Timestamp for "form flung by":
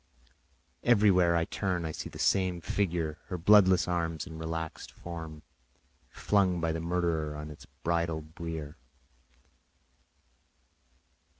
4.91-6.71